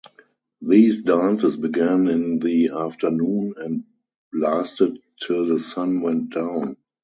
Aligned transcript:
These 0.63 1.01
dances 1.01 1.57
began 1.57 2.07
in 2.07 2.39
the 2.39 2.69
afternoon 2.69 3.53
and 3.57 3.83
lasted 4.33 4.97
till 5.21 5.45
the 5.45 5.59
sun 5.59 6.01
went 6.01 6.31
down. 6.33 6.77